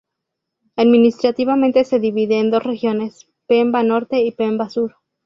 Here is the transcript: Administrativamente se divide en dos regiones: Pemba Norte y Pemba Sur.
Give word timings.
Administrativamente 0.77 1.83
se 1.85 1.99
divide 1.99 2.39
en 2.39 2.49
dos 2.49 2.63
regiones: 2.63 3.27
Pemba 3.45 3.83
Norte 3.83 4.19
y 4.23 4.31
Pemba 4.31 4.67
Sur. 4.67 4.95